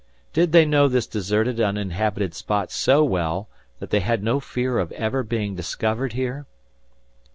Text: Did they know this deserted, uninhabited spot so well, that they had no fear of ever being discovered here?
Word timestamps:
Did 0.33 0.51
they 0.51 0.65
know 0.65 0.87
this 0.87 1.05
deserted, 1.05 1.61
uninhabited 1.61 2.33
spot 2.33 2.71
so 2.71 3.03
well, 3.03 3.47
that 3.77 3.91
they 3.91 3.99
had 3.99 4.23
no 4.23 4.39
fear 4.39 4.79
of 4.79 4.91
ever 4.93 5.21
being 5.21 5.53
discovered 5.53 6.13
here? 6.13 6.47